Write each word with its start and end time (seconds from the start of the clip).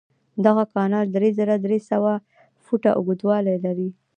دغه 0.45 0.63
کانال 0.73 1.05
درې 1.15 1.29
زره 1.37 1.55
درې 1.65 1.79
سوه 1.89 2.13
فوټه 2.65 2.91
اوږدوالی 2.97 3.55
لري. 3.65 3.89